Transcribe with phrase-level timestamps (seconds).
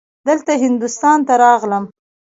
[0.27, 1.83] دلته هندوستان ته راغلم.